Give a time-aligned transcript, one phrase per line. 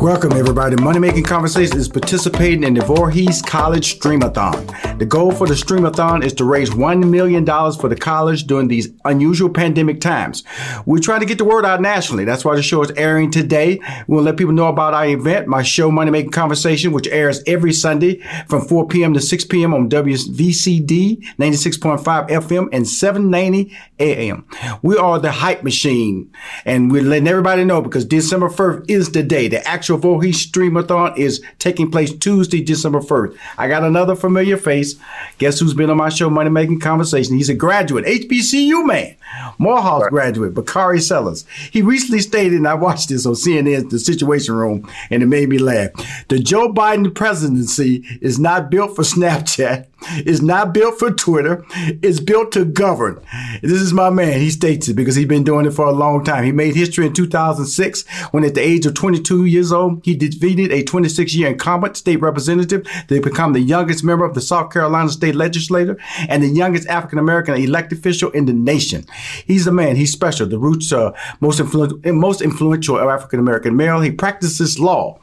[0.00, 0.76] Welcome, everybody.
[0.76, 4.98] Money Making Conversation is participating in the Voorhees College Streamathon.
[4.98, 8.88] The goal for the Streamathon is to raise $1 million for the college during these
[9.04, 10.42] unusual pandemic times.
[10.86, 12.24] We're trying to get the word out nationally.
[12.24, 13.78] That's why the show is airing today.
[14.08, 17.74] We'll let people know about our event, my show, Money Making Conversation, which airs every
[17.74, 19.12] Sunday from 4 p.m.
[19.12, 19.74] to 6 p.m.
[19.74, 24.46] on WVCD 96.5 FM and 790 AM.
[24.80, 26.32] We are the hype machine,
[26.64, 31.16] and we're letting everybody know because December 1st is the day, the actual Voorhees Streamathon
[31.16, 33.36] is taking place Tuesday, December 1st.
[33.58, 34.94] I got another familiar face.
[35.38, 37.36] Guess who's been on my show, Money Making Conversation?
[37.36, 39.16] He's a graduate, HBCU man,
[39.58, 40.10] Morehouse right.
[40.10, 41.46] graduate, Bakari Sellers.
[41.70, 45.48] He recently stated, and I watched this on CNN, The Situation Room, and it made
[45.48, 45.90] me laugh.
[46.28, 49.86] The Joe Biden presidency is not built for Snapchat
[50.24, 51.64] is not built for Twitter.
[52.02, 53.20] It's built to govern.
[53.62, 54.40] This is my man.
[54.40, 56.44] He states it because he's been doing it for a long time.
[56.44, 60.72] He made history in 2006 when at the age of 22 years old, he defeated
[60.72, 65.10] a 26 year incumbent state representative to become the youngest member of the South Carolina
[65.10, 69.04] state legislature and the youngest African American elected official in the nation.
[69.46, 69.96] He's a man.
[69.96, 70.46] He's special.
[70.46, 74.00] The roots are most, influ- most influential African American male.
[74.00, 75.18] He practices law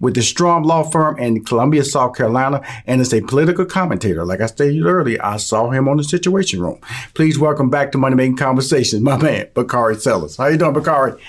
[0.00, 4.26] with the Strom Law Firm in Columbia, South Carolina, and is a political commentator later.
[4.26, 6.80] Like I stated earlier, I saw him on the Situation Room.
[7.14, 10.36] Please welcome back to Money Making Conversations, my man, Bakari Sellers.
[10.36, 11.20] How you doing, Bakari?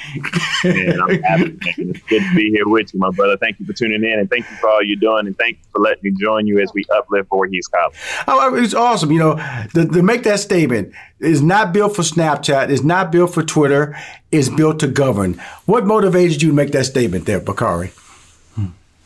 [0.63, 1.57] man, I'm happy.
[1.77, 3.37] It's good to be here with you, my brother.
[3.37, 5.63] Thank you for tuning in, and thank you for all you're doing, and thank you
[5.71, 7.95] for letting me join you as we uplift Voorhees College.
[8.27, 9.11] Oh, it's awesome.
[9.11, 13.33] You know, to, to make that statement, is not built for Snapchat, is not built
[13.33, 13.95] for Twitter,
[14.31, 15.39] is built to govern.
[15.65, 17.91] What motivated you to make that statement there, Bakari?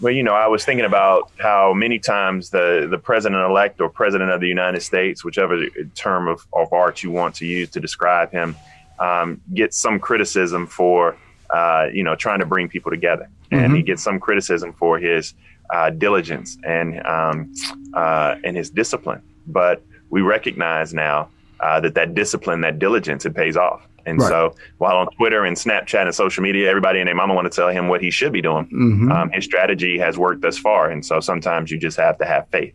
[0.02, 3.90] Well, you know, I was thinking about how many times the, the president elect or
[3.90, 7.80] president of the United States, whichever term of, of art you want to use to
[7.80, 8.58] describe him,
[9.00, 11.16] um, gets some criticism for,
[11.50, 13.30] uh, you know, trying to bring people together.
[13.52, 13.64] Mm-hmm.
[13.64, 15.34] And he gets some criticism for his
[15.74, 17.54] uh, diligence and, um,
[17.94, 19.22] uh, and his discipline.
[19.48, 21.30] But we recognize now
[21.62, 23.88] uh, that that discipline, that diligence, it pays off.
[24.06, 24.30] And right.
[24.30, 27.56] so while on Twitter and Snapchat and social media, everybody and their mama want to
[27.56, 29.12] tell him what he should be doing, mm-hmm.
[29.12, 30.90] um, his strategy has worked thus far.
[30.90, 32.74] And so sometimes you just have to have faith.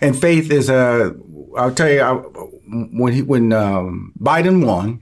[0.00, 1.10] And faith is a, uh,
[1.56, 5.00] I'll tell you, I, when he, when um, Biden won,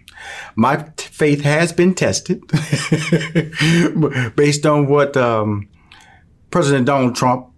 [0.57, 2.43] my t- faith has been tested
[4.37, 5.69] based on what um,
[6.51, 7.52] President Donald Trump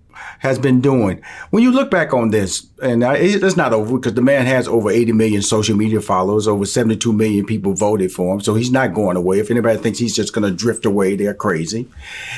[0.44, 1.22] has been doing.
[1.50, 4.90] When you look back on this, and it's not over because the man has over
[4.90, 8.92] 80 million social media followers, over 72 million people voted for him, so he's not
[8.92, 9.38] going away.
[9.38, 11.88] If anybody thinks he's just going to drift away, they're crazy.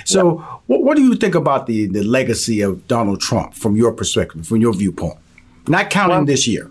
[0.05, 0.37] So,
[0.67, 4.47] what, what, do you think about the, the legacy of Donald Trump from your perspective,
[4.47, 5.19] from your viewpoint?
[5.67, 6.71] Not counting well, this year.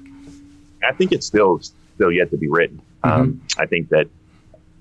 [0.87, 1.59] I think it's still
[1.95, 2.81] still yet to be written.
[3.03, 3.21] Mm-hmm.
[3.21, 4.07] Um, I think that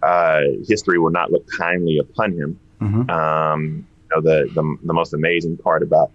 [0.04, 2.60] uh, history will not look kindly upon him.
[2.80, 3.10] Mm-hmm.
[3.10, 6.12] Um, you know, the, the the most amazing part about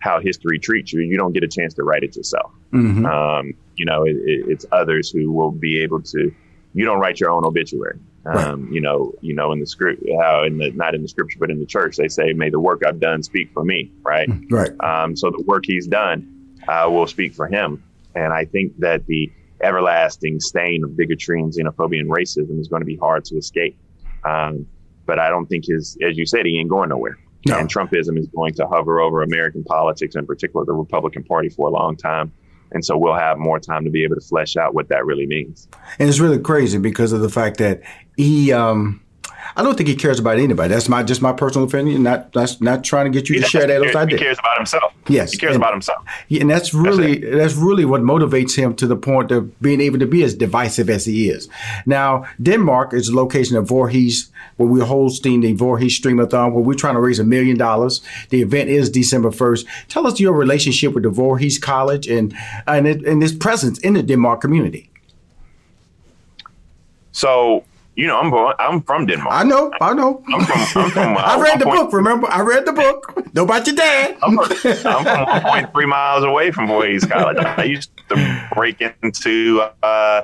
[0.00, 1.00] how history treats you.
[1.00, 2.52] You don't get a chance to write it yourself.
[2.72, 3.06] Mm-hmm.
[3.06, 6.34] Um, you know, it, it, it's others who will be able to.
[6.72, 7.98] You don't write your own obituary.
[8.26, 8.72] Um, right.
[8.72, 11.50] You know, you know, in the script, how in the not in the scripture, but
[11.50, 14.28] in the church, they say, "May the work I've done speak for me." Right.
[14.28, 14.80] Mm, right.
[14.80, 17.82] Um, so the work he's done uh, will speak for him,
[18.14, 19.30] and I think that the
[19.62, 23.76] everlasting stain of bigotry and xenophobia and racism is going to be hard to escape.
[24.24, 24.66] Um,
[25.06, 27.18] but I don't think his, as you said, he ain't going nowhere.
[27.46, 27.58] No.
[27.58, 31.68] And Trumpism is going to hover over American politics, in particular the Republican Party, for
[31.68, 32.32] a long time.
[32.72, 35.26] And so we'll have more time to be able to flesh out what that really
[35.26, 35.68] means.
[35.98, 37.82] And it's really crazy because of the fact that
[38.16, 39.00] he, um,
[39.56, 40.72] I don't think he cares about anybody.
[40.72, 42.02] That's my just my personal opinion.
[42.02, 44.20] Not that's not trying to get you he to share that those ideas.
[44.20, 44.92] He cares about himself.
[45.08, 46.04] Yes, he cares and, about himself.
[46.28, 49.80] Yeah, and that's really that's, that's, really what motivates him to the point of being
[49.80, 51.48] able to be as divisive as he is.
[51.86, 56.74] Now, Denmark is the location of Voorhees, where we're hosting the Voorhees Streamathon, where we're
[56.74, 58.00] trying to raise a million dollars.
[58.30, 59.66] The event is December first.
[59.88, 62.34] Tell us your relationship with the Voorhees College and
[62.66, 64.90] and, it, and its presence in the Denmark community.
[67.12, 67.64] So
[68.00, 69.34] you know, I'm I'm from Denmark.
[69.34, 70.22] I know, I know.
[70.32, 70.82] I'm from.
[70.82, 71.92] I'm from uh, I read the point, book.
[71.92, 73.34] Remember, I read the book.
[73.34, 74.16] Know about your dad.
[74.22, 74.46] I'm from,
[74.86, 77.36] I'm from 1.3 miles away from Voorhees College.
[77.38, 80.22] I used to break into uh,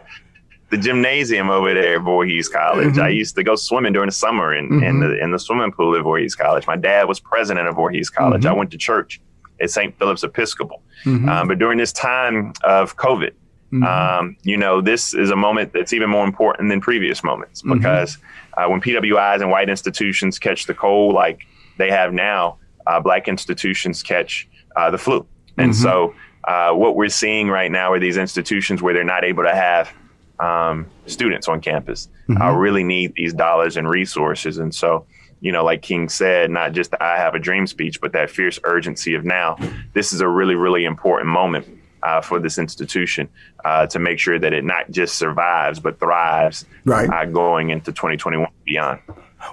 [0.71, 2.95] the gymnasium over there at Voorhees College.
[2.95, 3.03] Mm-hmm.
[3.03, 4.83] I used to go swimming during the summer in, mm-hmm.
[4.83, 6.67] in the in the swimming pool at Voorhees College.
[6.67, 8.45] My dad was president of Voorhees College.
[8.45, 8.55] Mm-hmm.
[8.55, 9.21] I went to church
[9.61, 9.97] at St.
[9.99, 10.83] Philip's Episcopal.
[11.05, 11.29] Mm-hmm.
[11.29, 13.33] Um, but during this time of COVID,
[13.73, 13.83] Mm-hmm.
[13.83, 17.79] Um, you know, this is a moment that's even more important than previous moments mm-hmm.
[17.79, 18.65] because mm-hmm.
[18.65, 21.41] uh, when PWIs and white institutions catch the cold like
[21.79, 25.27] they have now, uh, black institutions catch uh, the flu.
[25.59, 25.83] And mm-hmm.
[25.83, 26.15] so,
[26.45, 29.93] uh, what we're seeing right now are these institutions where they're not able to have
[30.39, 32.57] um, students on campus mm-hmm.
[32.57, 34.59] really need these dollars and resources.
[34.59, 35.07] And so,
[35.41, 38.31] you know, like King said, not just the I have a dream speech, but that
[38.31, 39.57] fierce urgency of now.
[39.93, 41.67] This is a really, really important moment
[42.07, 43.29] uh, for this institution
[43.65, 47.11] uh, to make sure that it not just survives but thrives right.
[47.11, 49.01] uh, going into 2021 beyond.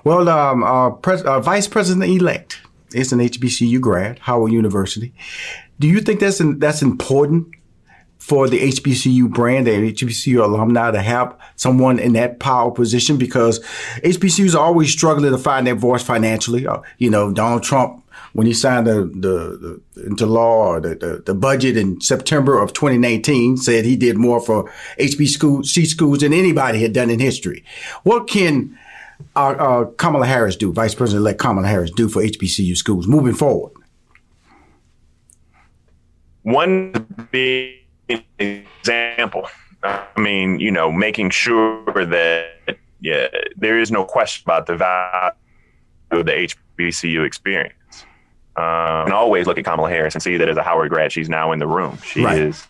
[0.04, 2.62] Well, um, uh, pres- uh, Vice President elect
[2.94, 5.14] is an HBCU grad, Howard University.
[5.80, 7.48] Do you think that's in, that's important
[8.20, 13.18] for the HBCU brand, and HBCU alumni, to have someone in that power position?
[13.18, 13.60] Because
[14.04, 16.66] HBCUs are always struggling to find their voice financially.
[17.00, 18.03] You know, Donald Trump
[18.34, 22.74] when he signed the, the, the into law the, the, the, budget in September of
[22.74, 27.64] 2019 said he did more for HBC schools than anybody had done in history.
[28.04, 28.78] What can
[29.36, 33.72] uh, uh, Kamala Harris do, Vice President-elect Kamala Harris do for HBCU schools moving forward?
[36.42, 36.92] One
[37.32, 37.76] big
[38.40, 39.48] example.
[39.84, 45.32] I mean, you know, making sure that yeah, there is no question about the value
[46.12, 46.50] of the
[46.80, 47.74] HBCU experience
[48.56, 51.30] um, and always look at Kamala Harris and see that as a Howard grad, she's
[51.30, 51.98] now in the room.
[52.06, 52.38] She right.
[52.38, 52.68] is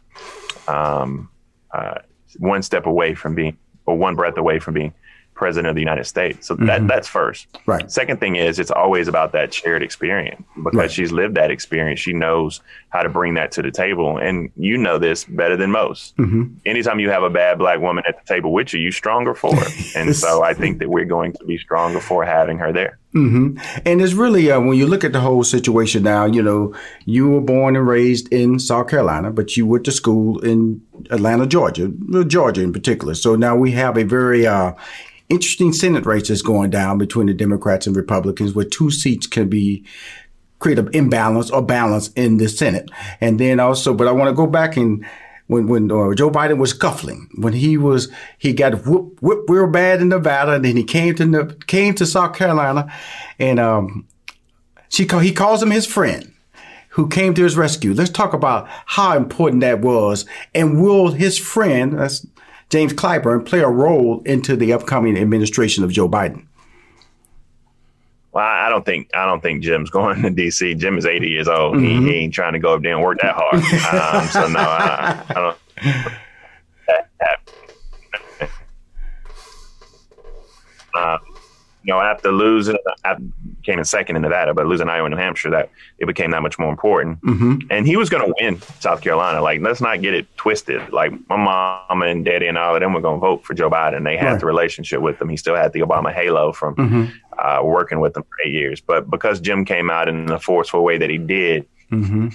[0.68, 1.30] um,
[1.72, 1.96] uh,
[2.38, 4.94] one step away from being, or one breath away from being
[5.44, 6.48] president of the United States.
[6.48, 6.68] So mm-hmm.
[6.68, 7.48] that that's first.
[7.66, 7.92] Right.
[7.92, 10.90] Second thing is it's always about that shared experience because right.
[10.92, 12.00] she's lived that experience.
[12.00, 12.62] She knows
[12.92, 16.16] how to bring that to the table, and you know this better than most.
[16.16, 16.44] Mm-hmm.
[16.66, 19.52] Anytime you have a bad black woman at the table with you, you stronger for
[19.54, 19.74] it.
[19.98, 23.00] and so I think that we're going to be stronger for having her there.
[23.14, 23.58] Mm-hmm.
[23.86, 26.26] And it's really uh, when you look at the whole situation now.
[26.26, 26.74] You know,
[27.06, 31.46] you were born and raised in South Carolina, but you went to school in Atlanta,
[31.46, 31.92] Georgia,
[32.28, 33.14] Georgia in particular.
[33.14, 34.74] So now we have a very uh,
[35.30, 39.50] interesting Senate race races going down between the Democrats and Republicans, where two seats can
[39.50, 39.84] be
[40.60, 42.90] create an imbalance or balance in the Senate.
[43.20, 45.06] And then also, but I want to go back and
[45.48, 49.68] when when uh, Joe Biden was scuffling, when he was he got whooped, whooped real
[49.68, 52.92] bad in Nevada, and then he came to came to South Carolina,
[53.40, 54.08] and um,
[54.88, 56.34] she he calls him his friend
[56.90, 57.94] who came to his rescue.
[57.94, 60.26] Let's talk about how important that was,
[60.56, 62.26] and will his friend, that's
[62.74, 66.48] James Clyburn play a role into the upcoming administration of Joe Biden?
[68.32, 70.74] Well, I don't think I don't think Jim's going to D.C.
[70.74, 71.76] Jim is 80 years old.
[71.76, 72.08] Mm-hmm.
[72.08, 73.54] He, he, ain't trying to go up there and work that hard.
[74.24, 76.14] um, so no, I, I don't.
[80.96, 81.18] Uh,
[81.82, 83.24] you know, after losing, after,
[83.64, 86.42] came in second in Nevada, but losing Iowa and New Hampshire, that it became that
[86.42, 87.22] much more important.
[87.22, 87.68] Mm-hmm.
[87.70, 89.42] And he was going to win South Carolina.
[89.42, 90.92] Like, let's not get it twisted.
[90.92, 93.70] Like, my mom and daddy and all of them were going to vote for Joe
[93.70, 94.04] Biden.
[94.04, 94.40] They had right.
[94.40, 95.30] the relationship with him.
[95.30, 97.06] He still had the Obama halo from mm-hmm.
[97.40, 98.82] uh, working with them for eight years.
[98.82, 102.30] But because Jim came out in the forceful way that he did, mm-hmm.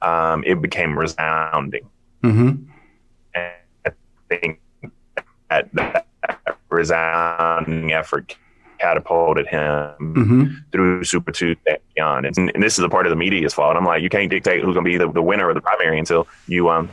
[0.00, 1.88] um, it became resounding.
[2.22, 2.64] Mm-hmm.
[3.34, 3.52] And
[3.86, 3.90] I
[4.28, 4.60] think
[5.50, 6.06] that, that
[6.70, 8.36] resounding effort
[8.82, 10.44] catapulted him mm-hmm.
[10.72, 12.26] through Super Tuesday beyond.
[12.26, 13.76] And, and, this is a part of the media's fault.
[13.76, 15.98] I'm like, you can't dictate who's going to be the, the winner of the primary
[15.98, 16.90] until you um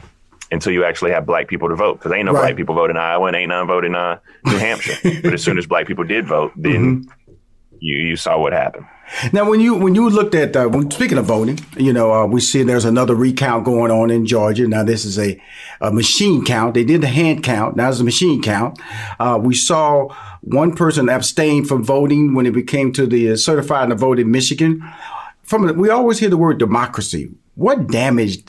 [0.52, 2.42] until you actually have black people to vote because ain't no right.
[2.42, 4.96] black people voting in Iowa and ain't none voting in uh, New Hampshire.
[5.24, 7.34] but as soon as black people did vote, then mm-hmm.
[7.80, 8.86] you you saw what happened.
[9.34, 12.26] Now, when you when you looked at uh, when speaking of voting, you know, uh,
[12.26, 14.68] we see there's another recount going on in Georgia.
[14.68, 15.42] Now, this is a,
[15.82, 16.74] a machine count.
[16.74, 17.76] They did the hand count.
[17.76, 18.80] Now it's a machine count.
[19.20, 20.10] Uh, we saw
[20.42, 24.82] one person abstain from voting when it came to the certified to vote in Michigan.
[25.44, 27.30] From we always hear the word democracy.
[27.56, 28.44] What damage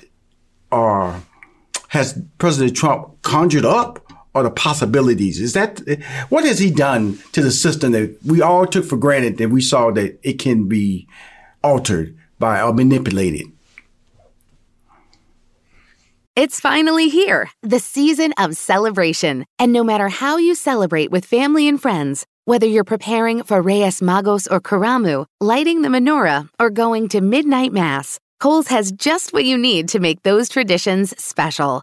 [0.70, 1.20] are uh,
[1.88, 5.40] has President Trump conjured up or the possibilities?
[5.40, 5.80] Is that
[6.28, 9.60] what has he done to the system that we all took for granted that we
[9.60, 11.08] saw that it can be
[11.62, 13.46] altered by or manipulated?
[16.36, 19.44] It's finally here, the season of celebration.
[19.58, 24.00] And no matter how you celebrate with family and friends, whether you're preparing for Reyes
[24.00, 29.44] Magos or Karamu, lighting the menorah, or going to midnight mass, Kohl's has just what
[29.44, 31.82] you need to make those traditions special.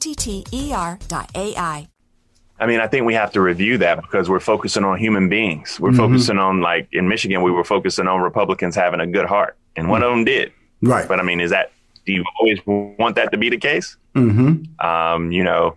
[0.01, 1.87] O-T-T-E-R.ai.
[2.59, 5.79] I mean, I think we have to review that because we're focusing on human beings.
[5.79, 5.97] We're mm-hmm.
[5.97, 9.89] focusing on, like in Michigan, we were focusing on Republicans having a good heart, and
[9.89, 10.51] one of them did.
[10.81, 11.07] Right.
[11.07, 11.71] But I mean, is that,
[12.05, 13.97] do you always want that to be the case?
[14.15, 14.85] Mm-hmm.
[14.85, 15.75] Um, you know,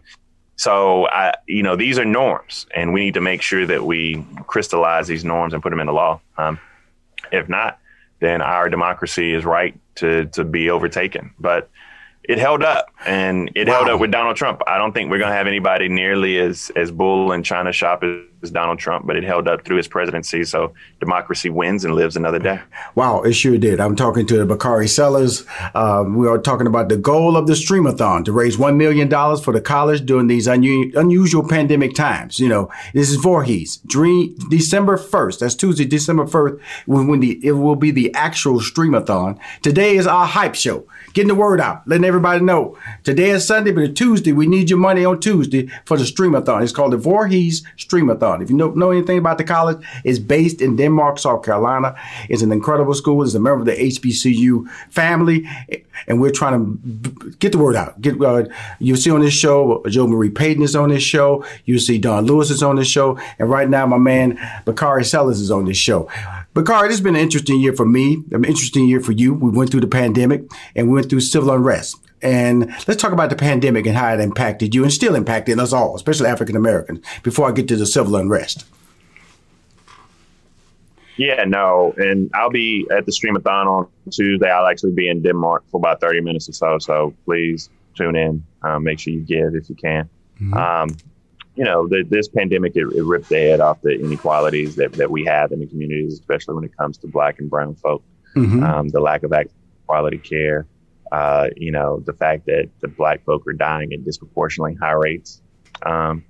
[0.56, 4.24] so I, you know, these are norms, and we need to make sure that we
[4.46, 6.20] crystallize these norms and put them into law.
[6.38, 6.58] Um,
[7.32, 7.78] if not,
[8.20, 11.32] then our democracy is right to to be overtaken.
[11.38, 11.70] But
[12.28, 13.74] it held up and it wow.
[13.74, 14.62] held up with Donald Trump.
[14.66, 18.02] I don't think we're going to have anybody nearly as as bull and China shop
[18.02, 18.20] as
[18.50, 20.44] Donald Trump, but it held up through his presidency.
[20.44, 22.60] So democracy wins and lives another day.
[22.94, 23.80] Wow, it sure did.
[23.80, 25.44] I'm talking to Bakari Sellers.
[25.74, 29.52] Uh, we are talking about the goal of the Streamathon to raise $1 million for
[29.52, 32.38] the college during these unu- unusual pandemic times.
[32.38, 33.78] You know, this is Voorhees.
[33.86, 35.38] Dream, December 1st.
[35.40, 39.38] That's Tuesday, December 1st, when, when the, it will be the actual Streamathon.
[39.62, 42.76] Today is our hype show getting the word out, letting everybody know.
[43.04, 46.62] Today is Sunday, but Tuesday, we need your money on Tuesday for the Streamathon.
[46.62, 48.33] It's called the Voorhees Streamathon.
[48.42, 51.96] If you know, know anything about the college, it's based in Denmark, South Carolina.
[52.28, 53.22] It's an incredible school.
[53.22, 55.48] It's a member of the HBCU family,
[56.06, 58.00] and we're trying to get the word out.
[58.00, 58.44] Get uh,
[58.78, 61.44] you see on this show, Jo Marie Payton is on this show.
[61.64, 65.40] You see Don Lewis is on this show, and right now my man Bakari Sellers
[65.40, 66.08] is on this show.
[66.54, 68.22] Bakari, this has been an interesting year for me.
[68.30, 69.34] An interesting year for you.
[69.34, 70.42] We went through the pandemic
[70.76, 71.96] and we went through civil unrest.
[72.24, 75.72] And let's talk about the pandemic and how it impacted you and still impacting us
[75.72, 78.64] all, especially African Americans, before I get to the civil unrest.
[81.16, 84.50] Yeah, no, and I'll be at the Streamathon on Tuesday.
[84.50, 86.78] I'll actually be in Denmark for about thirty minutes or so.
[86.78, 88.44] So please tune in.
[88.62, 90.08] Um, make sure you give if you can.
[90.40, 90.54] Mm-hmm.
[90.54, 90.96] Um,
[91.54, 95.08] you know, the, this pandemic it, it, ripped the head off the inequalities that, that
[95.08, 98.02] we have in the communities, especially when it comes to Black and Brown folk.
[98.34, 98.64] Mm-hmm.
[98.64, 99.32] Um, the lack of
[99.86, 100.66] quality care.
[101.14, 105.40] Uh, you know, the fact that the Black folk are dying at disproportionately high rates
[105.87, 106.25] um,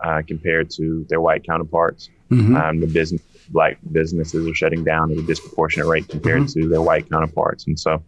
[0.00, 2.10] uh, compared to their white counterparts.
[2.30, 2.54] Mm-hmm.
[2.54, 6.60] Um, the business black businesses are shutting down at a disproportionate rate compared mm-hmm.
[6.60, 7.66] to their white counterparts.
[7.66, 8.02] And so,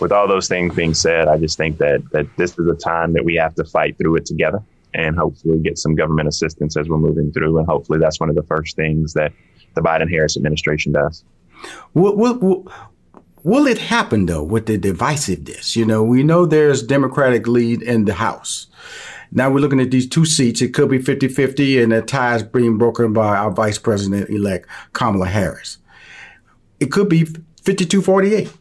[0.00, 3.12] with all those things being said, I just think that that this is a time
[3.12, 4.60] that we have to fight through it together
[4.92, 7.58] and hopefully get some government assistance as we're moving through.
[7.58, 9.32] And hopefully, that's one of the first things that
[9.74, 11.24] the Biden Harris administration does.
[11.94, 12.72] Will, will,
[13.42, 15.76] will, it happen though with the divisiveness?
[15.76, 18.66] You know, we know there's Democratic lead in the House.
[19.32, 20.60] Now we're looking at these two seats.
[20.60, 24.28] It could be 50 50, and the tie is being broken by our Vice President
[24.28, 25.78] elect, Kamala Harris.
[26.80, 27.26] It could be
[27.62, 28.52] 52 48.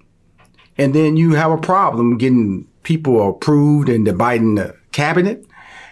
[0.78, 5.46] And then you have a problem getting people approved in the Biden cabinet.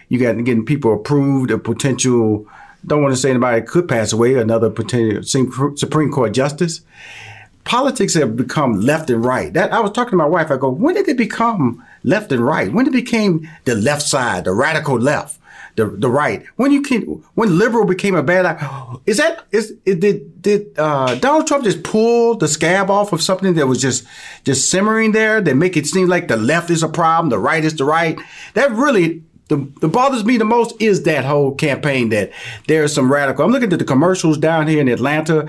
[0.08, 2.46] You got getting people approved, a potential,
[2.86, 5.22] don't want to say anybody could pass away, another potential
[5.76, 6.80] Supreme Court justice
[7.68, 9.52] politics have become left and right.
[9.52, 10.50] That I was talking to my wife.
[10.50, 12.72] I go, when did it become left and right?
[12.72, 15.38] When it became the left side, the radical left,
[15.76, 16.46] the the right?
[16.56, 17.02] When you can,
[17.34, 18.58] when liberal became a bad,
[19.06, 23.22] is that is it, did did uh, Donald Trump just pull the scab off of
[23.22, 24.06] something that was just
[24.44, 27.64] just simmering there that make it seem like the left is a problem, the right
[27.64, 28.18] is the right?
[28.54, 32.30] That really the, the bothers me the most is that whole campaign that
[32.66, 33.44] there's some radical.
[33.44, 35.48] I'm looking at the commercials down here in Atlanta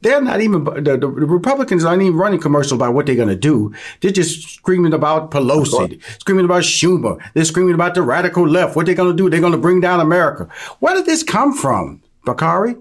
[0.00, 3.36] they're not even the, the, Republicans aren't even running commercials about what they're going to
[3.36, 3.74] do.
[4.00, 7.20] They're just screaming about Pelosi, screaming about Schumer.
[7.34, 8.76] They're screaming about the radical left.
[8.76, 9.28] What they're going to do?
[9.28, 10.48] They're going to bring down America.
[10.78, 12.76] Where did this come from, Bakari?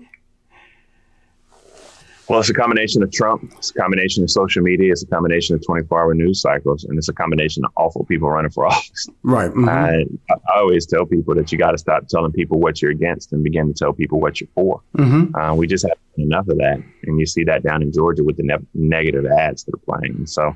[2.29, 3.53] Well, it's a combination of Trump.
[3.57, 4.91] It's a combination of social media.
[4.91, 6.83] It's a combination of 24 hour news cycles.
[6.83, 9.07] And it's a combination of awful people running for office.
[9.23, 9.49] Right.
[9.49, 9.69] Mm-hmm.
[9.69, 13.31] I, I, always tell people that you got to stop telling people what you're against
[13.31, 14.81] and begin to tell people what you're for.
[14.97, 15.35] Mm-hmm.
[15.35, 16.81] Uh, we just have enough of that.
[17.03, 20.25] And you see that down in Georgia with the ne- negative ads that are playing.
[20.25, 20.55] So,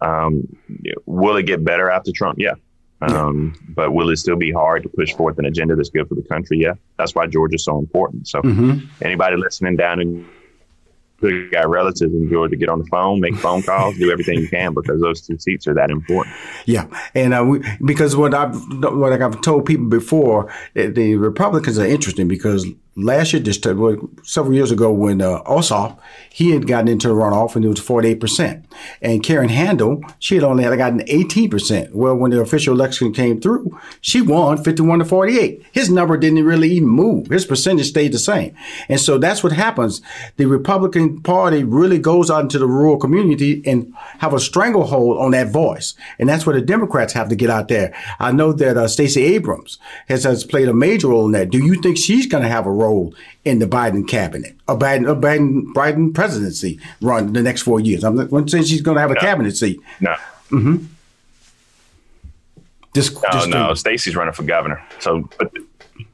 [0.00, 0.48] um,
[1.06, 2.38] will it get better after Trump?
[2.38, 2.54] Yeah.
[3.00, 6.14] Um, but will it still be hard to push forth an agenda that's good for
[6.14, 6.58] the country?
[6.58, 6.74] Yeah.
[6.98, 8.26] That's why Georgia's so important.
[8.26, 8.86] So, mm-hmm.
[9.02, 10.26] anybody listening down in
[11.18, 14.48] who got relatives in Georgia, get on the phone, make phone calls, do everything you
[14.48, 16.34] can because those two seats are that important.
[16.66, 21.86] Yeah, and uh, we, because what I've what I've told people before, the Republicans are
[21.86, 25.98] interesting because last year, just well, several years ago, when uh, Ossoff,
[26.30, 28.64] he had gotten into the runoff and it was 48%.
[29.02, 31.92] And Karen Handel, she had only had gotten 18%.
[31.92, 35.64] Well, when the official election came through, she won 51 to 48.
[35.72, 37.28] His number didn't really even move.
[37.28, 38.54] His percentage stayed the same.
[38.88, 40.00] And so that's what happens.
[40.36, 45.32] The Republican Party really goes out into the rural community and have a stranglehold on
[45.32, 45.94] that voice.
[46.18, 47.94] And that's where the Democrats have to get out there.
[48.18, 49.78] I know that uh, Stacey Abrams
[50.08, 51.50] has, has played a major role in that.
[51.50, 52.83] Do you think she's going to have a role?
[52.84, 57.80] Role in the Biden cabinet, a Biden, a Biden, Biden presidency run the next four
[57.80, 58.04] years.
[58.04, 59.20] I'm not saying she's going to have a no.
[59.20, 59.80] cabinet seat.
[60.00, 60.14] No.
[60.50, 60.76] Mm-hmm.
[62.94, 63.74] Just, no, just no.
[63.74, 64.80] Stacey's running for governor.
[65.00, 65.52] So, but,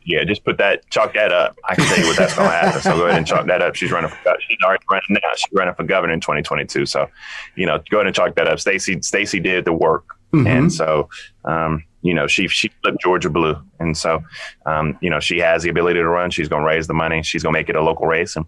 [0.05, 1.59] yeah, just put that, chalk that up.
[1.69, 2.81] I can tell you what that's going to happen.
[2.81, 3.75] So go ahead and chalk that up.
[3.75, 5.29] She's running for, she's already running now.
[5.37, 6.87] She's running for governor in 2022.
[6.87, 7.09] So,
[7.55, 8.61] you know, go ahead and chalk that up.
[8.61, 10.05] Stacey, Stacey did the work.
[10.33, 10.47] Mm-hmm.
[10.47, 11.09] And so,
[11.45, 14.23] um, you know, she she flipped Georgia blue, and so,
[14.67, 16.31] um, you know, she has the ability to run.
[16.31, 17.23] She's going to raise the money.
[17.23, 18.47] She's going to make it a local race, and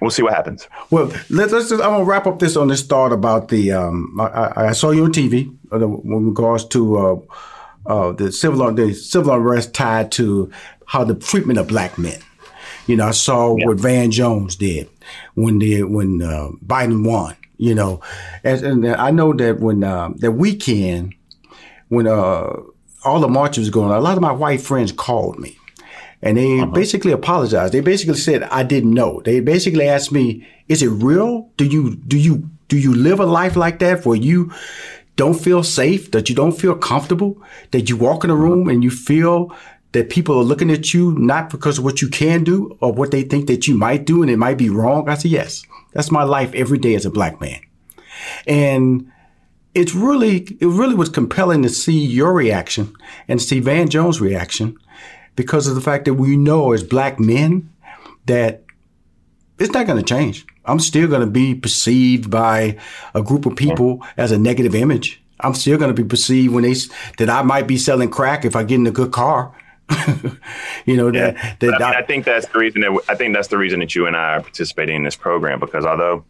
[0.00, 0.68] we'll see what happens.
[0.90, 1.52] Well, let's.
[1.52, 3.72] let's just, I'm going to wrap up this on this thought about the.
[3.72, 7.16] Um, I, I, saw you on TV uh, in regards to uh,
[7.86, 10.50] uh, the civil the civil unrest tied to
[10.86, 12.20] how the treatment of black men.
[12.86, 13.66] You know, I saw yeah.
[13.66, 14.88] what Van Jones did
[15.34, 17.36] when the when uh, Biden won.
[17.58, 18.02] You know,
[18.44, 21.14] and, and I know that when uh, that weekend
[21.88, 22.52] when uh,
[23.04, 25.58] all the marches was going on, a lot of my white friends called me
[26.22, 26.66] and they uh-huh.
[26.72, 27.72] basically apologized.
[27.72, 29.20] They basically said, I didn't know.
[29.24, 31.50] They basically asked me, is it real?
[31.56, 34.52] Do you, do you, do you live a life like that where you
[35.16, 38.82] don't feel safe, that you don't feel comfortable, that you walk in a room and
[38.82, 39.54] you feel
[39.92, 43.10] that people are looking at you not because of what you can do or what
[43.12, 45.08] they think that you might do and it might be wrong?
[45.08, 47.60] I said, yes, that's my life every day as a black man.
[48.46, 49.10] And
[49.76, 52.94] it's really it really was compelling to see your reaction
[53.28, 54.78] and see Van Jones' reaction
[55.36, 57.70] because of the fact that we know as black men
[58.24, 58.64] that
[59.58, 60.46] it's not going to change.
[60.64, 62.78] I'm still going to be perceived by
[63.14, 65.22] a group of people as a negative image.
[65.40, 66.74] I'm still going to be perceived when they
[67.18, 69.54] that I might be selling crack if I get in a good car
[70.86, 71.32] you know Yeah.
[71.32, 73.78] that, that I, mean, I think that's the reason that I think that's the reason
[73.80, 76.24] that you and I are participating in this program because although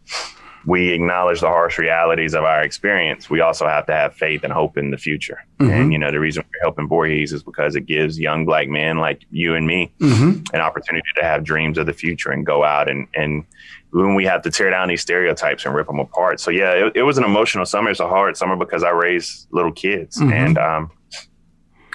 [0.66, 4.52] we acknowledge the harsh realities of our experience, we also have to have faith and
[4.52, 5.44] hope in the future.
[5.60, 5.72] Mm-hmm.
[5.72, 8.98] And you know, the reason we're helping Voorhees is because it gives young black men
[8.98, 10.42] like you and me mm-hmm.
[10.54, 13.44] an opportunity to have dreams of the future and go out and and
[13.92, 16.40] when we have to tear down these stereotypes and rip them apart.
[16.40, 17.90] So yeah, it, it was an emotional summer.
[17.90, 20.32] It's a hard summer because I raised little kids mm-hmm.
[20.32, 20.90] and um,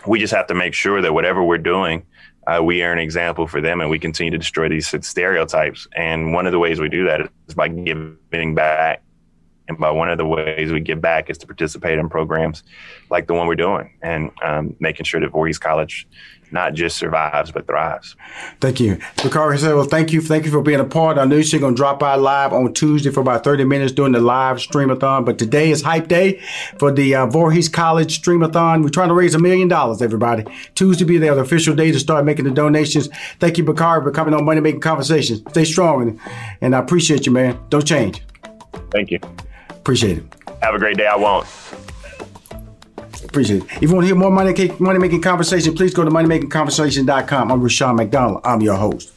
[0.08, 2.06] we just have to make sure that whatever we're doing,
[2.52, 5.88] uh, we are an example for them and we continue to destroy these stereotypes.
[5.96, 9.04] And one of the ways we do that is by giving back.
[9.72, 12.64] And by one of the ways we give back is to participate in programs
[13.10, 16.08] like the one we're doing and um, making sure that Voorhees College
[16.52, 18.18] not just survives but thrives.
[18.60, 19.00] Thank you.
[19.24, 20.20] Bakari said, well, thank you.
[20.20, 21.18] Thank you for being a part.
[21.18, 24.12] I knew she's going to drop by live on Tuesday for about 30 minutes during
[24.12, 25.24] the live streamathon.
[25.26, 26.42] But today is hype day
[26.78, 28.84] for the uh, Voorhees College streamathon.
[28.84, 30.44] We're trying to raise a million dollars, everybody.
[30.76, 33.08] Tuesday be the official day to start making the donations.
[33.40, 35.42] Thank you, Bakari, for coming on Money Making Conversations.
[35.52, 36.02] Stay strong.
[36.02, 36.20] And,
[36.60, 37.58] and I appreciate you, man.
[37.70, 38.22] Don't change.
[38.92, 39.20] Thank you.
[39.82, 40.26] Appreciate it.
[40.62, 41.08] Have a great day.
[41.08, 41.48] I won't.
[43.26, 43.72] Appreciate it.
[43.78, 47.52] If you want to hear more money, money making conversation, please go to moneymakingconversation.com.
[47.52, 48.42] I'm Rushion McDonald.
[48.44, 49.12] I'm your host.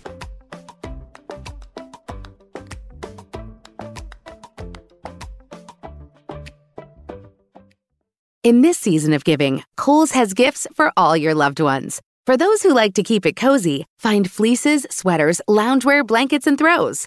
[8.42, 12.00] In this season of giving, Kohl's has gifts for all your loved ones.
[12.27, 17.07] For those who like to keep it cozy, find fleeces, sweaters, loungewear, blankets, and throws.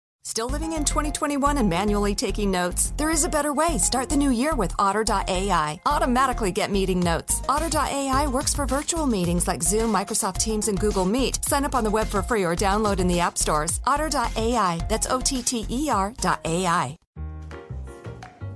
[0.23, 2.93] Still living in 2021 and manually taking notes?
[2.95, 3.79] There is a better way.
[3.79, 5.79] Start the new year with Otter.ai.
[5.87, 7.41] Automatically get meeting notes.
[7.49, 11.43] Otter.ai works for virtual meetings like Zoom, Microsoft Teams, and Google Meet.
[11.45, 13.79] Sign up on the web for free or download in the app stores.
[13.87, 14.79] Otter.ai.
[14.87, 16.97] That's O T T E R.ai.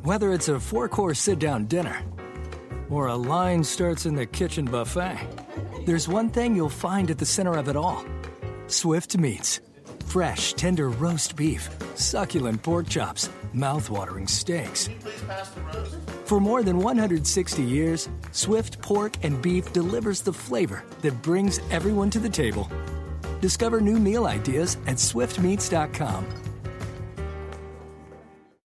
[0.03, 1.99] Whether it's a four course sit down dinner
[2.91, 5.17] or a line starts in the kitchen buffet,
[5.87, 8.05] there's one thing you'll find at the center of it all
[8.67, 9.61] Swift Meats.
[10.05, 14.89] Fresh, tender roast beef, succulent pork chops, mouth-watering steaks.
[16.25, 22.09] For more than 160 years, Swift Pork and Beef delivers the flavor that brings everyone
[22.11, 22.69] to the table.
[23.41, 26.54] Discover new meal ideas at swiftmeats.com.